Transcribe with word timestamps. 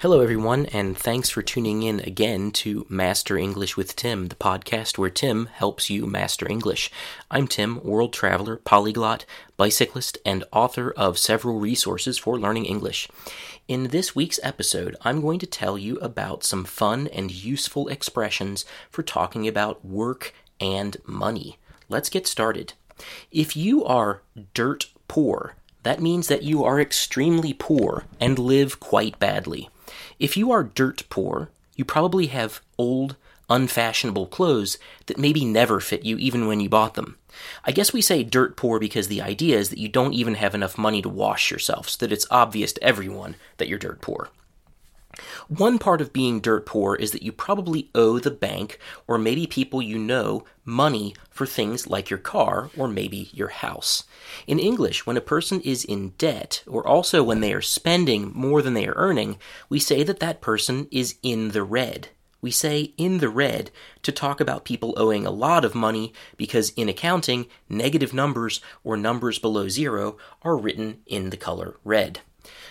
Hello, 0.00 0.22
everyone, 0.22 0.64
and 0.64 0.96
thanks 0.96 1.28
for 1.28 1.42
tuning 1.42 1.82
in 1.82 2.00
again 2.00 2.52
to 2.52 2.86
Master 2.88 3.36
English 3.36 3.76
with 3.76 3.94
Tim, 3.94 4.28
the 4.28 4.34
podcast 4.34 4.96
where 4.96 5.10
Tim 5.10 5.44
helps 5.52 5.90
you 5.90 6.06
master 6.06 6.50
English. 6.50 6.90
I'm 7.30 7.46
Tim, 7.46 7.82
world 7.84 8.14
traveler, 8.14 8.56
polyglot, 8.56 9.26
bicyclist, 9.58 10.16
and 10.24 10.42
author 10.52 10.90
of 10.90 11.18
several 11.18 11.60
resources 11.60 12.16
for 12.16 12.38
learning 12.38 12.64
English. 12.64 13.08
In 13.68 13.88
this 13.88 14.16
week's 14.16 14.40
episode, 14.42 14.96
I'm 15.02 15.20
going 15.20 15.38
to 15.38 15.46
tell 15.46 15.76
you 15.76 15.98
about 15.98 16.44
some 16.44 16.64
fun 16.64 17.06
and 17.08 17.30
useful 17.30 17.86
expressions 17.88 18.64
for 18.88 19.02
talking 19.02 19.46
about 19.46 19.84
work 19.84 20.32
and 20.58 20.96
money. 21.04 21.58
Let's 21.90 22.08
get 22.08 22.26
started. 22.26 22.72
If 23.30 23.54
you 23.54 23.84
are 23.84 24.22
dirt 24.54 24.86
poor, 25.08 25.56
that 25.82 26.00
means 26.00 26.28
that 26.28 26.42
you 26.42 26.64
are 26.64 26.80
extremely 26.80 27.52
poor 27.52 28.04
and 28.18 28.38
live 28.38 28.80
quite 28.80 29.18
badly. 29.18 29.68
If 30.20 30.36
you 30.36 30.52
are 30.52 30.62
dirt 30.62 31.04
poor, 31.08 31.48
you 31.76 31.84
probably 31.86 32.26
have 32.26 32.60
old, 32.76 33.16
unfashionable 33.48 34.26
clothes 34.26 34.76
that 35.06 35.16
maybe 35.16 35.46
never 35.46 35.80
fit 35.80 36.04
you 36.04 36.18
even 36.18 36.46
when 36.46 36.60
you 36.60 36.68
bought 36.68 36.92
them. 36.92 37.16
I 37.64 37.72
guess 37.72 37.94
we 37.94 38.02
say 38.02 38.22
dirt 38.22 38.54
poor 38.54 38.78
because 38.78 39.08
the 39.08 39.22
idea 39.22 39.58
is 39.58 39.70
that 39.70 39.78
you 39.78 39.88
don't 39.88 40.12
even 40.12 40.34
have 40.34 40.54
enough 40.54 40.76
money 40.76 41.00
to 41.00 41.08
wash 41.08 41.50
yourself, 41.50 41.88
so 41.88 42.04
that 42.04 42.12
it's 42.12 42.26
obvious 42.30 42.74
to 42.74 42.84
everyone 42.84 43.36
that 43.56 43.66
you're 43.66 43.78
dirt 43.78 44.02
poor. 44.02 44.28
One 45.48 45.78
part 45.78 46.00
of 46.00 46.12
being 46.12 46.40
dirt 46.40 46.66
poor 46.66 46.94
is 46.94 47.10
that 47.10 47.22
you 47.22 47.32
probably 47.32 47.90
owe 47.94 48.18
the 48.18 48.30
bank 48.30 48.78
or 49.08 49.18
maybe 49.18 49.46
people 49.46 49.82
you 49.82 49.98
know 49.98 50.44
money 50.64 51.16
for 51.30 51.46
things 51.46 51.88
like 51.88 52.10
your 52.10 52.18
car 52.18 52.70
or 52.76 52.86
maybe 52.86 53.28
your 53.32 53.48
house. 53.48 54.04
In 54.46 54.58
English, 54.58 55.06
when 55.06 55.16
a 55.16 55.20
person 55.20 55.60
is 55.62 55.84
in 55.84 56.10
debt 56.10 56.62
or 56.66 56.86
also 56.86 57.22
when 57.22 57.40
they 57.40 57.52
are 57.52 57.60
spending 57.60 58.30
more 58.34 58.62
than 58.62 58.74
they 58.74 58.86
are 58.86 58.94
earning, 58.96 59.38
we 59.68 59.80
say 59.80 60.04
that 60.04 60.20
that 60.20 60.40
person 60.40 60.86
is 60.92 61.16
in 61.22 61.48
the 61.48 61.64
red. 61.64 62.10
We 62.40 62.50
say 62.50 62.94
in 62.96 63.18
the 63.18 63.28
red 63.28 63.70
to 64.02 64.12
talk 64.12 64.40
about 64.40 64.64
people 64.64 64.94
owing 64.96 65.26
a 65.26 65.30
lot 65.30 65.64
of 65.64 65.74
money 65.74 66.12
because 66.36 66.70
in 66.70 66.88
accounting, 66.88 67.46
negative 67.68 68.14
numbers 68.14 68.60
or 68.82 68.96
numbers 68.96 69.38
below 69.38 69.68
zero 69.68 70.16
are 70.42 70.56
written 70.56 71.02
in 71.06 71.30
the 71.30 71.36
color 71.36 71.76
red. 71.84 72.20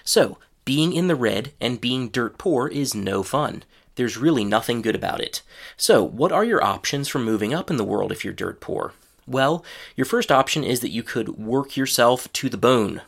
So, 0.03 0.37
being 0.69 0.93
in 0.93 1.07
the 1.07 1.15
red 1.15 1.51
and 1.59 1.81
being 1.81 2.09
dirt 2.09 2.37
poor 2.37 2.67
is 2.67 2.93
no 2.93 3.23
fun. 3.23 3.63
There's 3.95 4.17
really 4.17 4.45
nothing 4.45 4.83
good 4.83 4.93
about 4.93 5.19
it. 5.19 5.41
So, 5.75 6.03
what 6.03 6.31
are 6.31 6.43
your 6.43 6.63
options 6.63 7.07
for 7.07 7.17
moving 7.17 7.55
up 7.55 7.71
in 7.71 7.77
the 7.77 7.83
world 7.83 8.11
if 8.11 8.23
you're 8.23 8.35
dirt 8.35 8.61
poor? 8.61 8.93
Well, 9.25 9.65
your 9.95 10.05
first 10.05 10.31
option 10.31 10.63
is 10.63 10.81
that 10.81 10.91
you 10.91 11.01
could 11.01 11.39
work 11.39 11.75
yourself 11.75 12.31
to 12.33 12.49
the 12.49 12.55
bone. 12.55 13.01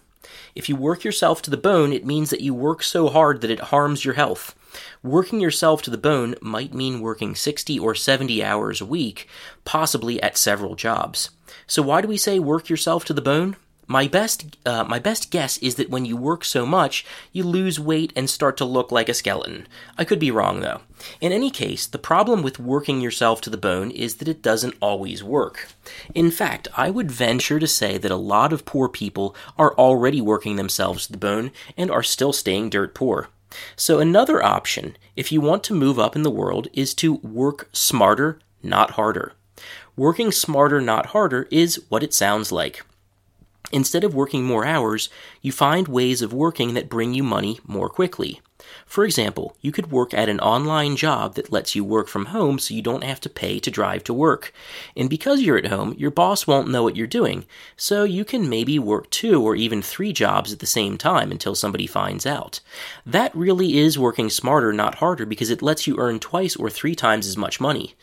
If 0.55 0.69
you 0.69 0.75
work 0.75 1.03
yourself 1.03 1.43
to 1.43 1.51
the 1.51 1.55
bone, 1.55 1.93
it 1.93 2.03
means 2.03 2.31
that 2.31 2.41
you 2.41 2.55
work 2.55 2.81
so 2.81 3.09
hard 3.09 3.41
that 3.41 3.51
it 3.51 3.69
harms 3.69 4.03
your 4.03 4.15
health. 4.15 4.55
Working 5.03 5.39
yourself 5.39 5.83
to 5.83 5.91
the 5.91 5.99
bone 5.99 6.33
might 6.41 6.73
mean 6.73 6.99
working 6.99 7.35
60 7.35 7.77
or 7.77 7.93
70 7.93 8.43
hours 8.43 8.81
a 8.81 8.87
week, 8.87 9.29
possibly 9.65 10.19
at 10.23 10.35
several 10.35 10.73
jobs. 10.73 11.29
So, 11.67 11.83
why 11.83 12.01
do 12.01 12.07
we 12.07 12.17
say 12.17 12.39
work 12.39 12.69
yourself 12.69 13.05
to 13.05 13.13
the 13.13 13.21
bone? 13.21 13.55
My 13.91 14.07
best, 14.07 14.55
uh, 14.65 14.85
my 14.85 14.99
best 14.99 15.31
guess 15.31 15.57
is 15.57 15.75
that 15.75 15.89
when 15.89 16.05
you 16.05 16.15
work 16.15 16.45
so 16.45 16.65
much, 16.65 17.05
you 17.33 17.43
lose 17.43 17.77
weight 17.77 18.13
and 18.15 18.29
start 18.29 18.55
to 18.57 18.63
look 18.63 18.89
like 18.89 19.09
a 19.09 19.13
skeleton. 19.13 19.67
I 19.97 20.05
could 20.05 20.17
be 20.17 20.31
wrong 20.31 20.61
though. 20.61 20.79
In 21.19 21.33
any 21.33 21.49
case, 21.49 21.87
the 21.87 21.97
problem 21.97 22.41
with 22.41 22.57
working 22.57 23.01
yourself 23.01 23.41
to 23.41 23.49
the 23.49 23.57
bone 23.57 23.91
is 23.91 24.15
that 24.15 24.29
it 24.29 24.41
doesn't 24.41 24.77
always 24.81 25.25
work. 25.25 25.67
In 26.15 26.31
fact, 26.31 26.69
I 26.77 26.89
would 26.89 27.11
venture 27.11 27.59
to 27.59 27.67
say 27.67 27.97
that 27.97 28.11
a 28.13 28.15
lot 28.15 28.53
of 28.53 28.63
poor 28.63 28.87
people 28.87 29.35
are 29.57 29.73
already 29.73 30.21
working 30.21 30.55
themselves 30.55 31.07
to 31.07 31.11
the 31.11 31.17
bone 31.17 31.51
and 31.75 31.91
are 31.91 32.01
still 32.01 32.31
staying 32.31 32.69
dirt 32.69 32.95
poor. 32.95 33.27
So, 33.75 33.99
another 33.99 34.41
option, 34.41 34.95
if 35.17 35.33
you 35.33 35.41
want 35.41 35.65
to 35.65 35.73
move 35.73 35.99
up 35.99 36.15
in 36.15 36.23
the 36.23 36.31
world, 36.31 36.69
is 36.71 36.93
to 36.93 37.15
work 37.15 37.67
smarter, 37.73 38.39
not 38.63 38.91
harder. 38.91 39.33
Working 39.97 40.31
smarter, 40.31 40.79
not 40.79 41.07
harder 41.07 41.49
is 41.51 41.83
what 41.89 42.03
it 42.03 42.13
sounds 42.13 42.53
like. 42.53 42.85
Instead 43.71 44.03
of 44.03 44.13
working 44.13 44.43
more 44.43 44.65
hours, 44.65 45.09
you 45.41 45.51
find 45.51 45.87
ways 45.87 46.21
of 46.21 46.33
working 46.33 46.73
that 46.73 46.89
bring 46.89 47.13
you 47.13 47.23
money 47.23 47.59
more 47.65 47.89
quickly. 47.89 48.41
For 48.85 49.05
example, 49.05 49.55
you 49.61 49.71
could 49.71 49.91
work 49.91 50.13
at 50.13 50.29
an 50.29 50.39
online 50.39 50.95
job 50.95 51.35
that 51.35 51.51
lets 51.51 51.75
you 51.75 51.83
work 51.83 52.07
from 52.07 52.27
home 52.27 52.59
so 52.59 52.73
you 52.73 52.81
don't 52.81 53.03
have 53.03 53.19
to 53.21 53.29
pay 53.29 53.59
to 53.59 53.71
drive 53.71 54.03
to 54.03 54.13
work. 54.13 54.53
And 54.95 55.09
because 55.09 55.41
you're 55.41 55.57
at 55.57 55.67
home, 55.67 55.95
your 55.97 56.11
boss 56.11 56.45
won't 56.45 56.69
know 56.69 56.83
what 56.83 56.95
you're 56.95 57.07
doing, 57.07 57.45
so 57.75 58.03
you 58.03 58.23
can 58.23 58.49
maybe 58.49 58.77
work 58.77 59.09
two 59.09 59.41
or 59.41 59.55
even 59.55 59.81
three 59.81 60.13
jobs 60.13 60.53
at 60.53 60.59
the 60.59 60.65
same 60.65 60.97
time 60.97 61.31
until 61.31 61.55
somebody 61.55 61.87
finds 61.87 62.25
out. 62.25 62.59
That 63.05 63.35
really 63.35 63.77
is 63.79 63.97
working 63.97 64.29
smarter, 64.29 64.71
not 64.71 64.95
harder, 64.95 65.25
because 65.25 65.49
it 65.49 65.61
lets 65.61 65.87
you 65.87 65.97
earn 65.97 66.19
twice 66.19 66.55
or 66.55 66.69
three 66.69 66.95
times 66.95 67.27
as 67.27 67.37
much 67.37 67.59
money. 67.59 67.95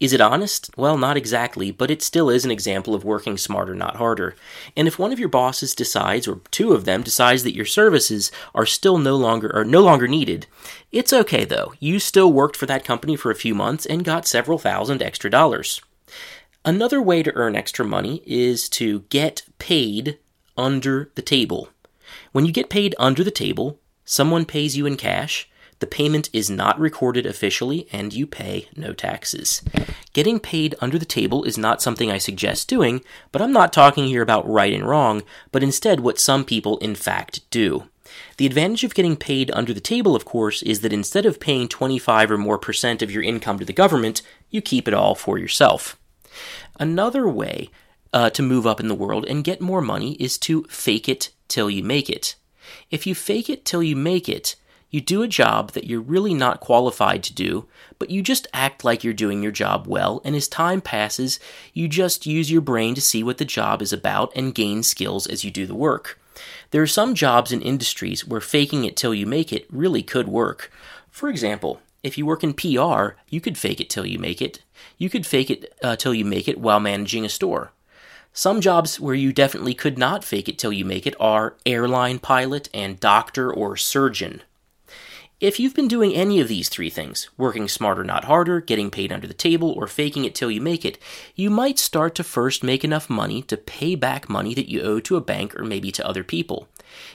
Is 0.00 0.12
it 0.12 0.20
honest? 0.20 0.70
Well, 0.76 0.98
not 0.98 1.16
exactly, 1.16 1.70
but 1.70 1.90
it 1.90 2.02
still 2.02 2.28
is 2.28 2.44
an 2.44 2.50
example 2.50 2.94
of 2.94 3.04
working 3.04 3.38
smarter, 3.38 3.74
not 3.74 3.96
harder. 3.96 4.34
And 4.76 4.88
if 4.88 4.98
one 4.98 5.12
of 5.12 5.20
your 5.20 5.28
bosses 5.28 5.74
decides, 5.74 6.26
or 6.26 6.40
two 6.50 6.72
of 6.72 6.84
them 6.84 7.02
decides 7.02 7.44
that 7.44 7.54
your 7.54 7.64
services 7.64 8.32
are 8.54 8.66
still 8.66 8.98
no 8.98 9.14
longer 9.16 9.54
are 9.54 9.64
no 9.64 9.80
longer 9.80 10.08
needed, 10.08 10.46
it's 10.90 11.12
okay 11.12 11.44
though. 11.44 11.74
You 11.78 12.00
still 12.00 12.32
worked 12.32 12.56
for 12.56 12.66
that 12.66 12.84
company 12.84 13.14
for 13.14 13.30
a 13.30 13.36
few 13.36 13.54
months 13.54 13.86
and 13.86 14.04
got 14.04 14.26
several 14.26 14.58
thousand 14.58 15.00
extra 15.00 15.30
dollars. 15.30 15.80
Another 16.64 17.00
way 17.00 17.22
to 17.22 17.34
earn 17.36 17.54
extra 17.54 17.84
money 17.84 18.22
is 18.26 18.68
to 18.70 19.00
get 19.10 19.42
paid 19.58 20.18
under 20.56 21.10
the 21.14 21.22
table. 21.22 21.68
When 22.32 22.46
you 22.46 22.52
get 22.52 22.68
paid 22.68 22.96
under 22.98 23.22
the 23.22 23.30
table, 23.30 23.78
someone 24.04 24.44
pays 24.44 24.76
you 24.76 24.86
in 24.86 24.96
cash, 24.96 25.48
the 25.78 25.86
payment 25.86 26.30
is 26.32 26.48
not 26.48 26.78
recorded 26.78 27.26
officially 27.26 27.88
and 27.92 28.12
you 28.12 28.26
pay 28.26 28.68
no 28.76 28.92
taxes. 28.92 29.62
Getting 30.12 30.40
paid 30.40 30.74
under 30.80 30.98
the 30.98 31.04
table 31.04 31.44
is 31.44 31.58
not 31.58 31.82
something 31.82 32.10
I 32.10 32.18
suggest 32.18 32.68
doing, 32.68 33.02
but 33.32 33.42
I'm 33.42 33.52
not 33.52 33.72
talking 33.72 34.06
here 34.06 34.22
about 34.22 34.48
right 34.48 34.72
and 34.72 34.88
wrong, 34.88 35.22
but 35.52 35.62
instead 35.62 36.00
what 36.00 36.20
some 36.20 36.44
people 36.44 36.78
in 36.78 36.94
fact 36.94 37.48
do. 37.50 37.84
The 38.36 38.46
advantage 38.46 38.84
of 38.84 38.94
getting 38.94 39.16
paid 39.16 39.50
under 39.52 39.72
the 39.72 39.80
table, 39.80 40.14
of 40.14 40.24
course, 40.24 40.62
is 40.62 40.80
that 40.80 40.92
instead 40.92 41.26
of 41.26 41.40
paying 41.40 41.68
25 41.68 42.30
or 42.30 42.38
more 42.38 42.58
percent 42.58 43.02
of 43.02 43.10
your 43.10 43.22
income 43.22 43.58
to 43.58 43.64
the 43.64 43.72
government, 43.72 44.22
you 44.50 44.60
keep 44.60 44.86
it 44.86 44.94
all 44.94 45.14
for 45.14 45.38
yourself. 45.38 45.98
Another 46.78 47.28
way 47.28 47.70
uh, 48.12 48.30
to 48.30 48.42
move 48.42 48.66
up 48.66 48.80
in 48.80 48.88
the 48.88 48.94
world 48.94 49.24
and 49.26 49.44
get 49.44 49.60
more 49.60 49.80
money 49.80 50.12
is 50.14 50.38
to 50.38 50.64
fake 50.64 51.08
it 51.08 51.30
till 51.48 51.68
you 51.70 51.82
make 51.82 52.08
it. 52.08 52.36
If 52.90 53.06
you 53.06 53.14
fake 53.14 53.50
it 53.50 53.64
till 53.64 53.82
you 53.82 53.96
make 53.96 54.28
it, 54.28 54.56
you 54.94 55.00
do 55.00 55.22
a 55.22 55.28
job 55.28 55.72
that 55.72 55.88
you're 55.88 56.00
really 56.00 56.34
not 56.34 56.60
qualified 56.60 57.24
to 57.24 57.34
do, 57.34 57.66
but 57.98 58.10
you 58.10 58.22
just 58.22 58.46
act 58.52 58.84
like 58.84 59.02
you're 59.02 59.12
doing 59.12 59.42
your 59.42 59.50
job 59.50 59.88
well, 59.88 60.20
and 60.24 60.36
as 60.36 60.46
time 60.46 60.80
passes, 60.80 61.40
you 61.72 61.88
just 61.88 62.26
use 62.26 62.48
your 62.48 62.60
brain 62.60 62.94
to 62.94 63.00
see 63.00 63.20
what 63.24 63.38
the 63.38 63.44
job 63.44 63.82
is 63.82 63.92
about 63.92 64.30
and 64.36 64.54
gain 64.54 64.84
skills 64.84 65.26
as 65.26 65.42
you 65.42 65.50
do 65.50 65.66
the 65.66 65.74
work. 65.74 66.20
There 66.70 66.80
are 66.80 66.86
some 66.86 67.16
jobs 67.16 67.50
and 67.50 67.60
industries 67.60 68.24
where 68.24 68.40
faking 68.40 68.84
it 68.84 68.96
till 68.96 69.12
you 69.12 69.26
make 69.26 69.52
it 69.52 69.66
really 69.68 70.04
could 70.04 70.28
work. 70.28 70.70
For 71.10 71.28
example, 71.28 71.80
if 72.04 72.16
you 72.16 72.24
work 72.24 72.44
in 72.44 72.54
PR, 72.54 73.16
you 73.28 73.40
could 73.40 73.58
fake 73.58 73.80
it 73.80 73.90
till 73.90 74.06
you 74.06 74.20
make 74.20 74.40
it. 74.40 74.60
You 74.96 75.10
could 75.10 75.26
fake 75.26 75.50
it 75.50 75.76
uh, 75.82 75.96
till 75.96 76.14
you 76.14 76.24
make 76.24 76.46
it 76.46 76.60
while 76.60 76.78
managing 76.78 77.24
a 77.24 77.28
store. 77.28 77.72
Some 78.32 78.60
jobs 78.60 79.00
where 79.00 79.16
you 79.16 79.32
definitely 79.32 79.74
could 79.74 79.98
not 79.98 80.22
fake 80.22 80.48
it 80.48 80.56
till 80.56 80.72
you 80.72 80.84
make 80.84 81.04
it 81.04 81.16
are 81.18 81.56
airline 81.66 82.20
pilot 82.20 82.68
and 82.72 83.00
doctor 83.00 83.52
or 83.52 83.76
surgeon. 83.76 84.42
If 85.40 85.58
you've 85.58 85.74
been 85.74 85.88
doing 85.88 86.14
any 86.14 86.40
of 86.40 86.46
these 86.46 86.68
three 86.68 86.90
things, 86.90 87.28
working 87.36 87.66
smarter, 87.66 88.04
not 88.04 88.26
harder, 88.26 88.60
getting 88.60 88.88
paid 88.88 89.12
under 89.12 89.26
the 89.26 89.34
table, 89.34 89.72
or 89.72 89.88
faking 89.88 90.24
it 90.24 90.34
till 90.34 90.50
you 90.50 90.60
make 90.60 90.84
it, 90.84 90.96
you 91.34 91.50
might 91.50 91.78
start 91.78 92.14
to 92.14 92.24
first 92.24 92.62
make 92.62 92.84
enough 92.84 93.10
money 93.10 93.42
to 93.42 93.56
pay 93.56 93.96
back 93.96 94.28
money 94.28 94.54
that 94.54 94.68
you 94.68 94.80
owe 94.82 95.00
to 95.00 95.16
a 95.16 95.20
bank 95.20 95.58
or 95.58 95.64
maybe 95.64 95.90
to 95.90 96.06
other 96.06 96.22
people. 96.22 96.68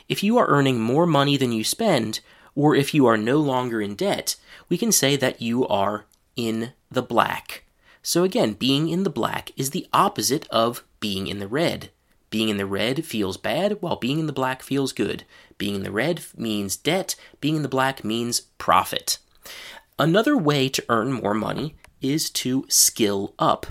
If 0.10 0.22
you 0.22 0.38
are 0.38 0.50
earning 0.50 0.82
more 0.82 1.06
money 1.06 1.38
than 1.38 1.54
you 1.54 1.64
spend, 1.64 2.20
or 2.56 2.76
if 2.76 2.94
you 2.94 3.06
are 3.06 3.18
no 3.18 3.38
longer 3.38 3.82
in 3.82 3.96
debt, 3.96 4.36
we 4.68 4.78
can 4.78 4.92
say 4.92 5.16
that 5.16 5.42
you 5.42 5.66
are 5.68 6.06
in 6.36 6.74
the 6.92 7.02
black. 7.02 7.64
So 8.02 8.26
again, 8.26 8.52
being 8.54 8.90
in 8.90 9.04
the 9.04 9.10
black 9.10 9.52
is 9.56 9.70
the 9.70 9.88
opposite 9.94 10.46
of 10.50 10.84
being 11.00 11.28
in 11.28 11.40
the 11.40 11.48
red. 11.48 11.90
Being 12.30 12.50
in 12.50 12.58
the 12.58 12.66
red 12.66 13.06
feels 13.06 13.38
bad, 13.38 13.82
while 13.82 13.96
being 13.96 14.20
in 14.20 14.28
the 14.28 14.34
black 14.34 14.62
feels 14.62 14.94
good. 14.94 15.24
Being 15.58 15.76
in 15.76 15.84
the 15.84 15.92
red 15.92 16.22
means 16.38 16.78
debt, 16.78 17.16
being 17.42 17.56
in 17.56 17.64
the 17.64 17.70
black 17.70 18.04
means 18.04 18.42
profit. 18.58 19.18
Another 19.98 20.38
way 20.38 20.70
to 20.70 20.86
earn 20.90 21.12
more 21.12 21.34
money 21.34 21.76
is 22.02 22.30
to 22.30 22.66
skill 22.70 23.34
up. 23.40 23.66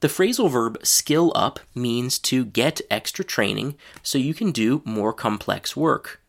The 0.00 0.08
phrasal 0.08 0.50
verb 0.50 0.78
skill 0.82 1.32
up 1.34 1.60
means 1.74 2.18
to 2.20 2.44
get 2.44 2.82
extra 2.90 3.24
training 3.24 3.76
so 4.02 4.18
you 4.18 4.34
can 4.34 4.52
do 4.52 4.82
more 4.84 5.12
complex 5.12 5.74
work. 5.74 6.20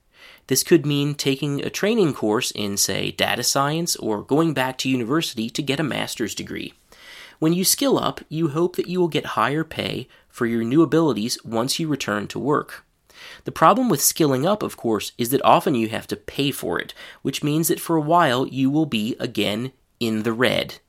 This 0.47 0.63
could 0.63 0.85
mean 0.85 1.15
taking 1.15 1.61
a 1.61 1.69
training 1.69 2.13
course 2.13 2.51
in, 2.51 2.77
say, 2.77 3.11
data 3.11 3.43
science 3.43 3.95
or 3.95 4.21
going 4.21 4.53
back 4.53 4.77
to 4.79 4.89
university 4.89 5.49
to 5.49 5.61
get 5.61 5.79
a 5.79 5.83
master's 5.83 6.35
degree. 6.35 6.73
When 7.39 7.53
you 7.53 7.63
skill 7.63 7.97
up, 7.97 8.21
you 8.29 8.49
hope 8.49 8.75
that 8.75 8.87
you 8.87 8.99
will 8.99 9.07
get 9.07 9.35
higher 9.37 9.63
pay 9.63 10.07
for 10.29 10.45
your 10.45 10.63
new 10.63 10.81
abilities 10.81 11.37
once 11.43 11.79
you 11.79 11.87
return 11.87 12.27
to 12.27 12.39
work. 12.39 12.85
The 13.45 13.51
problem 13.51 13.89
with 13.89 14.01
skilling 14.01 14.45
up, 14.45 14.63
of 14.63 14.77
course, 14.77 15.11
is 15.17 15.29
that 15.29 15.43
often 15.43 15.75
you 15.75 15.89
have 15.89 16.07
to 16.07 16.15
pay 16.15 16.51
for 16.51 16.79
it, 16.79 16.93
which 17.21 17.43
means 17.43 17.67
that 17.67 17.79
for 17.79 17.95
a 17.95 18.01
while 18.01 18.47
you 18.47 18.69
will 18.69 18.85
be 18.85 19.15
again 19.19 19.71
in 19.99 20.23
the 20.23 20.33
red. 20.33 20.79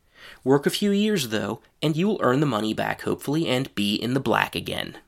Work 0.43 0.67
a 0.67 0.71
few 0.71 0.91
years, 0.91 1.29
though, 1.29 1.61
and 1.83 1.97
you 1.97 2.07
will 2.07 2.21
earn 2.23 2.41
the 2.41 2.47
money 2.47 2.75
back, 2.75 3.03
hopefully, 3.03 3.47
and 3.47 3.75
be 3.75 3.95
in 3.95 4.15
the 4.15 4.21
black 4.21 4.55
again. 4.55 4.99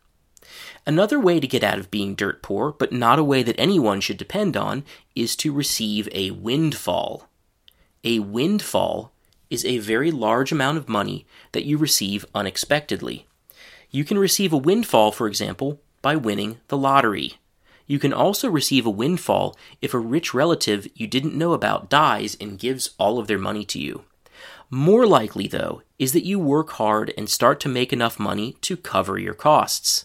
Another 0.86 1.20
way 1.20 1.38
to 1.38 1.46
get 1.46 1.62
out 1.62 1.78
of 1.78 1.90
being 1.90 2.14
dirt 2.14 2.42
poor, 2.42 2.72
but 2.72 2.92
not 2.92 3.18
a 3.18 3.24
way 3.24 3.42
that 3.42 3.60
anyone 3.60 4.00
should 4.00 4.16
depend 4.16 4.56
on, 4.56 4.84
is 5.14 5.36
to 5.36 5.52
receive 5.52 6.08
a 6.12 6.30
windfall. 6.30 7.28
A 8.04 8.20
windfall 8.20 9.12
is 9.50 9.64
a 9.64 9.78
very 9.78 10.10
large 10.10 10.52
amount 10.52 10.78
of 10.78 10.88
money 10.88 11.26
that 11.52 11.64
you 11.64 11.78
receive 11.78 12.24
unexpectedly. 12.34 13.26
You 13.90 14.04
can 14.04 14.18
receive 14.18 14.52
a 14.52 14.58
windfall, 14.58 15.12
for 15.12 15.26
example, 15.26 15.80
by 16.02 16.16
winning 16.16 16.58
the 16.68 16.76
lottery. 16.76 17.34
You 17.86 17.98
can 17.98 18.12
also 18.12 18.50
receive 18.50 18.84
a 18.84 18.90
windfall 18.90 19.56
if 19.80 19.94
a 19.94 19.98
rich 19.98 20.34
relative 20.34 20.86
you 20.94 21.06
didn't 21.06 21.34
know 21.34 21.54
about 21.54 21.88
dies 21.88 22.36
and 22.38 22.58
gives 22.58 22.90
all 22.98 23.18
of 23.18 23.26
their 23.26 23.38
money 23.38 23.64
to 23.64 23.78
you. 23.78 24.04
More 24.70 25.06
likely, 25.06 25.48
though, 25.48 25.82
is 25.98 26.12
that 26.12 26.26
you 26.26 26.38
work 26.38 26.72
hard 26.72 27.14
and 27.16 27.30
start 27.30 27.58
to 27.60 27.68
make 27.70 27.92
enough 27.92 28.18
money 28.18 28.56
to 28.60 28.76
cover 28.76 29.18
your 29.18 29.32
costs. 29.32 30.04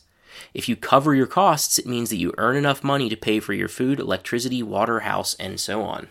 If 0.53 0.69
you 0.69 0.77
cover 0.77 1.13
your 1.13 1.27
costs, 1.27 1.77
it 1.77 1.85
means 1.85 2.09
that 2.09 2.17
you 2.17 2.33
earn 2.37 2.55
enough 2.55 2.83
money 2.83 3.09
to 3.09 3.17
pay 3.17 3.41
for 3.41 3.53
your 3.53 3.67
food, 3.67 3.99
electricity, 3.99 4.63
water, 4.63 5.01
house, 5.01 5.35
and 5.37 5.59
so 5.59 5.81
on. 5.81 6.07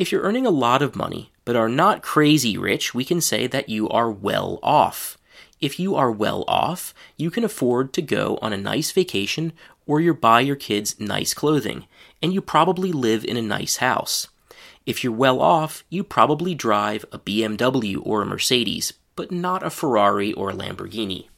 If 0.00 0.10
you're 0.10 0.22
earning 0.22 0.46
a 0.46 0.50
lot 0.50 0.80
of 0.80 0.96
money, 0.96 1.30
but 1.44 1.56
are 1.56 1.68
not 1.68 2.00
crazy 2.00 2.56
rich, 2.56 2.94
we 2.94 3.04
can 3.04 3.20
say 3.20 3.46
that 3.46 3.68
you 3.68 3.86
are 3.90 4.10
well 4.10 4.58
off. 4.62 5.18
If 5.60 5.78
you 5.78 5.94
are 5.94 6.10
well 6.10 6.42
off, 6.48 6.94
you 7.18 7.30
can 7.30 7.44
afford 7.44 7.92
to 7.92 8.00
go 8.00 8.38
on 8.40 8.54
a 8.54 8.56
nice 8.56 8.92
vacation 8.92 9.52
or 9.86 10.00
you 10.00 10.14
buy 10.14 10.40
your 10.40 10.56
kids 10.56 10.98
nice 10.98 11.34
clothing, 11.34 11.84
and 12.22 12.32
you 12.32 12.40
probably 12.40 12.92
live 12.92 13.26
in 13.26 13.36
a 13.36 13.42
nice 13.42 13.76
house. 13.76 14.28
If 14.86 15.04
you're 15.04 15.12
well 15.12 15.42
off, 15.42 15.84
you 15.90 16.02
probably 16.02 16.54
drive 16.54 17.04
a 17.12 17.18
BMW 17.18 18.00
or 18.02 18.22
a 18.22 18.26
Mercedes, 18.26 18.94
but 19.16 19.30
not 19.30 19.62
a 19.62 19.68
Ferrari 19.68 20.32
or 20.32 20.48
a 20.48 20.54
Lamborghini. 20.54 21.28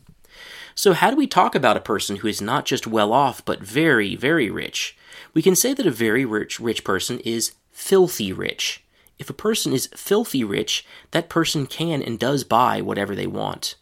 So, 0.76 0.92
how 0.92 1.10
do 1.10 1.16
we 1.16 1.26
talk 1.26 1.56
about 1.56 1.76
a 1.76 1.80
person 1.80 2.18
who 2.18 2.28
is 2.28 2.40
not 2.40 2.64
just 2.64 2.86
well 2.86 3.12
off, 3.12 3.44
but 3.44 3.60
very, 3.60 4.14
very 4.14 4.50
rich? 4.50 4.96
We 5.34 5.42
can 5.42 5.56
say 5.56 5.74
that 5.74 5.86
a 5.86 5.90
very 5.90 6.24
rich, 6.24 6.60
rich 6.60 6.84
person 6.84 7.18
is 7.20 7.54
filthy 7.82 8.32
rich. 8.32 8.84
If 9.18 9.28
a 9.28 9.34
person 9.34 9.72
is 9.72 9.88
filthy 9.96 10.44
rich, 10.44 10.86
that 11.10 11.28
person 11.28 11.66
can 11.66 12.00
and 12.00 12.16
does 12.16 12.44
buy 12.44 12.80
whatever 12.80 13.16
they 13.16 13.26
want. 13.26 13.74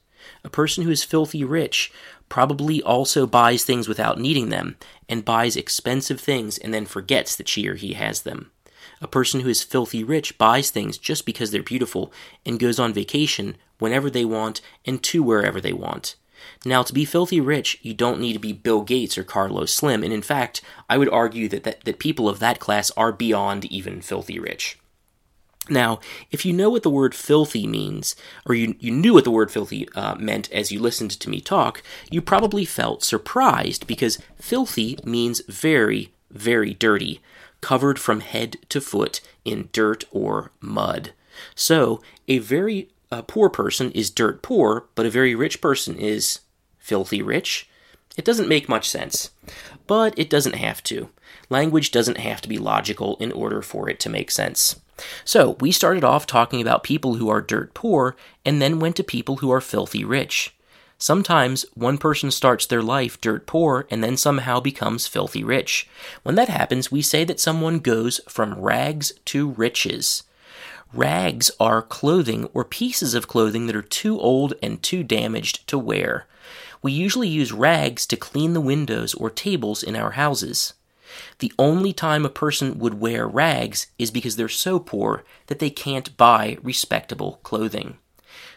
A 0.42 0.48
person 0.48 0.84
who 0.84 0.90
is 0.90 1.04
filthy 1.04 1.44
rich 1.44 1.92
probably 2.30 2.82
also 2.82 3.26
buys 3.26 3.62
things 3.62 3.88
without 3.88 4.18
needing 4.18 4.48
them, 4.48 4.76
and 5.08 5.24
buys 5.24 5.54
expensive 5.54 6.18
things 6.18 6.56
and 6.56 6.72
then 6.72 6.86
forgets 6.86 7.36
that 7.36 7.48
she 7.48 7.68
or 7.68 7.74
he 7.74 7.92
has 7.92 8.22
them. 8.22 8.50
A 9.02 9.06
person 9.06 9.40
who 9.40 9.50
is 9.50 9.62
filthy 9.62 10.02
rich 10.02 10.38
buys 10.38 10.70
things 10.70 10.96
just 10.96 11.26
because 11.26 11.50
they're 11.50 11.62
beautiful 11.62 12.10
and 12.46 12.58
goes 12.58 12.78
on 12.78 12.94
vacation 12.94 13.56
whenever 13.78 14.08
they 14.08 14.24
want 14.24 14.62
and 14.86 15.02
to 15.02 15.22
wherever 15.22 15.60
they 15.60 15.74
want. 15.74 16.16
Now, 16.64 16.82
to 16.82 16.92
be 16.92 17.04
filthy 17.04 17.40
rich, 17.40 17.78
you 17.82 17.94
don't 17.94 18.20
need 18.20 18.34
to 18.34 18.38
be 18.38 18.52
Bill 18.52 18.82
Gates 18.82 19.16
or 19.16 19.24
Carlos 19.24 19.72
Slim, 19.72 20.02
and 20.02 20.12
in 20.12 20.22
fact, 20.22 20.60
I 20.88 20.98
would 20.98 21.08
argue 21.08 21.48
that, 21.48 21.64
that, 21.64 21.84
that 21.84 21.98
people 21.98 22.28
of 22.28 22.38
that 22.38 22.60
class 22.60 22.90
are 22.92 23.12
beyond 23.12 23.64
even 23.66 24.00
filthy 24.00 24.38
rich. 24.38 24.78
Now, 25.68 26.00
if 26.30 26.44
you 26.44 26.52
know 26.52 26.70
what 26.70 26.82
the 26.82 26.90
word 26.90 27.14
filthy 27.14 27.66
means, 27.66 28.16
or 28.46 28.54
you, 28.54 28.74
you 28.80 28.90
knew 28.90 29.14
what 29.14 29.24
the 29.24 29.30
word 29.30 29.50
filthy 29.50 29.88
uh, 29.94 30.16
meant 30.16 30.50
as 30.50 30.72
you 30.72 30.80
listened 30.80 31.12
to 31.12 31.30
me 31.30 31.40
talk, 31.40 31.82
you 32.10 32.20
probably 32.20 32.64
felt 32.64 33.04
surprised 33.04 33.86
because 33.86 34.18
filthy 34.36 34.98
means 35.04 35.42
very, 35.46 36.12
very 36.30 36.74
dirty 36.74 37.20
covered 37.60 37.98
from 37.98 38.20
head 38.20 38.56
to 38.70 38.80
foot 38.80 39.20
in 39.44 39.68
dirt 39.72 40.04
or 40.10 40.50
mud. 40.60 41.12
So, 41.54 42.02
a 42.26 42.38
very 42.38 42.88
uh, 43.10 43.22
poor 43.22 43.50
person 43.50 43.90
is 43.92 44.10
dirt 44.10 44.42
poor, 44.42 44.86
but 44.94 45.06
a 45.06 45.10
very 45.10 45.34
rich 45.34 45.60
person 45.60 45.96
is 45.96 46.40
filthy 46.78 47.22
rich. 47.22 47.68
It 48.16 48.24
doesn't 48.24 48.48
make 48.48 48.68
much 48.68 48.88
sense, 48.88 49.30
but 49.86 50.18
it 50.18 50.30
doesn't 50.30 50.56
have 50.56 50.82
to. 50.84 51.10
Language 51.48 51.90
doesn't 51.90 52.18
have 52.18 52.40
to 52.42 52.48
be 52.48 52.58
logical 52.58 53.16
in 53.16 53.32
order 53.32 53.62
for 53.62 53.88
it 53.88 54.00
to 54.00 54.08
make 54.08 54.30
sense. 54.30 54.80
So, 55.24 55.56
we 55.60 55.72
started 55.72 56.04
off 56.04 56.26
talking 56.26 56.60
about 56.60 56.82
people 56.82 57.14
who 57.14 57.28
are 57.30 57.40
dirt 57.40 57.72
poor 57.72 58.16
and 58.44 58.60
then 58.60 58.78
went 58.78 58.96
to 58.96 59.04
people 59.04 59.36
who 59.36 59.50
are 59.50 59.60
filthy 59.60 60.04
rich. 60.04 60.54
Sometimes 60.98 61.64
one 61.72 61.96
person 61.96 62.30
starts 62.30 62.66
their 62.66 62.82
life 62.82 63.18
dirt 63.22 63.46
poor 63.46 63.86
and 63.90 64.04
then 64.04 64.18
somehow 64.18 64.60
becomes 64.60 65.06
filthy 65.06 65.42
rich. 65.42 65.88
When 66.22 66.34
that 66.34 66.50
happens, 66.50 66.92
we 66.92 67.00
say 67.00 67.24
that 67.24 67.40
someone 67.40 67.78
goes 67.78 68.20
from 68.28 68.60
rags 68.60 69.12
to 69.26 69.48
riches. 69.48 70.24
Rags 70.92 71.52
are 71.60 71.82
clothing 71.82 72.46
or 72.52 72.64
pieces 72.64 73.14
of 73.14 73.28
clothing 73.28 73.66
that 73.66 73.76
are 73.76 73.82
too 73.82 74.18
old 74.18 74.54
and 74.60 74.82
too 74.82 75.04
damaged 75.04 75.68
to 75.68 75.78
wear. 75.78 76.26
We 76.82 76.90
usually 76.90 77.28
use 77.28 77.52
rags 77.52 78.06
to 78.06 78.16
clean 78.16 78.54
the 78.54 78.60
windows 78.60 79.14
or 79.14 79.30
tables 79.30 79.84
in 79.84 79.94
our 79.94 80.12
houses. 80.12 80.74
The 81.38 81.52
only 81.58 81.92
time 81.92 82.24
a 82.24 82.30
person 82.30 82.78
would 82.80 82.94
wear 82.94 83.28
rags 83.28 83.86
is 83.98 84.10
because 84.10 84.34
they're 84.34 84.48
so 84.48 84.80
poor 84.80 85.24
that 85.46 85.60
they 85.60 85.70
can't 85.70 86.16
buy 86.16 86.58
respectable 86.62 87.38
clothing. 87.44 87.98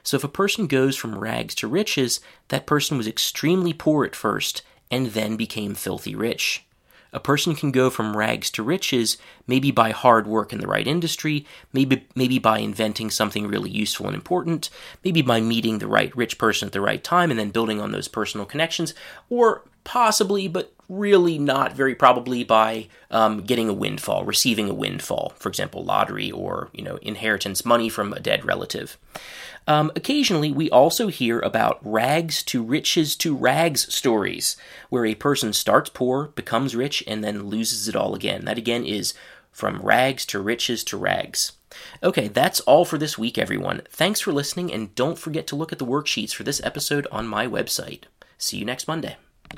So 0.02 0.18
if 0.18 0.24
a 0.24 0.28
person 0.28 0.66
goes 0.66 0.96
from 0.96 1.18
rags 1.18 1.54
to 1.56 1.68
riches, 1.68 2.20
that 2.48 2.66
person 2.66 2.98
was 2.98 3.08
extremely 3.08 3.74
poor 3.74 4.06
at 4.06 4.16
first 4.16 4.64
and 4.90 5.08
then 5.08 5.36
became 5.36 5.76
filthy 5.76 6.16
rich. 6.16 6.66
A 7.14 7.20
person 7.20 7.56
can 7.56 7.72
go 7.72 7.90
from 7.90 8.18
rags 8.18 8.50
to 8.52 8.64
riches 8.64 9.18
maybe 9.48 9.72
by 9.72 9.92
hard 9.92 10.28
work 10.28 10.52
in 10.52 10.60
the 10.60 10.68
right 10.68 10.88
industry, 10.88 11.46
maybe 11.72 12.06
maybe 12.16 12.40
by 12.40 12.60
inventing 12.60 13.12
something 13.12 13.48
really 13.48 13.70
useful 13.70 14.08
and 14.08 14.16
important, 14.16 14.70
maybe 15.04 15.22
by 15.22 15.40
meeting 15.40 15.80
the 15.80 15.88
right 15.88 16.16
rich 16.16 16.38
person 16.38 16.66
at 16.66 16.74
the 16.74 16.82
right 16.82 17.04
time 17.04 17.30
and 17.30 17.40
then 17.40 17.52
building 17.52 17.80
on 17.80 17.92
those 17.92 18.08
personal 18.08 18.46
connections, 18.46 18.94
or 19.30 19.64
possibly, 19.84 20.48
but 20.48 20.74
really 20.90 21.38
not 21.38 21.74
very 21.74 21.96
probably 21.96 22.44
by 22.44 22.88
um, 23.10 23.42
getting 23.42 23.70
a 23.70 23.74
windfall, 23.74 24.24
receiving 24.26 24.70
a 24.70 24.74
windfall, 24.74 25.34
for 25.38 25.50
example, 25.50 25.84
lottery 25.84 26.32
or 26.32 26.70
you 26.74 26.84
know 26.84 26.98
inheritance 27.02 27.66
money 27.66 27.90
from 27.90 28.14
a 28.14 28.20
dead 28.20 28.46
relative. 28.46 28.98
Um, 29.68 29.92
occasionally, 29.96 30.52
we 30.52 30.70
also 30.70 31.08
hear 31.08 31.40
about 31.40 31.80
rags 31.82 32.44
to 32.44 32.64
riches 32.64 33.16
to 33.18 33.36
rags 33.36 33.94
stories, 33.94 34.58
where 34.90 35.06
a 35.06 35.16
person 35.16 35.54
starts 35.54 35.90
poor, 35.90 36.28
becomes 36.30 36.76
rich, 36.76 37.04
and 37.08 37.24
then 37.24 37.48
loses 37.48 37.88
it 37.88 37.96
all 37.96 38.16
again. 38.16 38.46
That 38.46 38.58
again 38.58 38.86
is 38.86 39.14
from 39.52 39.82
rags 39.82 40.26
to 40.28 40.40
riches 40.40 40.84
to 40.86 40.98
rags. 40.98 41.54
Okay, 42.02 42.28
that's 42.28 42.60
all 42.62 42.86
for 42.86 42.98
this 42.98 43.18
week, 43.18 43.38
everyone. 43.38 43.82
Thanks 43.90 44.20
for 44.20 44.32
listening, 44.32 44.72
and 44.74 44.94
don't 44.96 45.18
forget 45.18 45.48
to 45.48 45.56
look 45.56 45.72
at 45.72 45.80
the 45.80 45.86
worksheets 45.86 46.34
for 46.34 46.44
this 46.44 46.62
episode 46.64 47.08
on 47.12 47.28
my 47.28 47.48
website. 47.48 48.04
See 48.38 48.58
you 48.58 48.66
next 48.66 48.88
Monday. 48.88 49.18